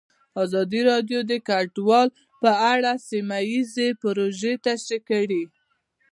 ازادي 0.43 0.81
راډیو 0.91 1.19
د 1.31 1.33
کډوال 1.47 2.07
په 2.41 2.51
اړه 2.73 2.91
سیمه 3.09 3.39
ییزې 3.51 3.87
پروژې 4.01 4.53
تشریح 4.65 5.01
کړې. 5.09 5.43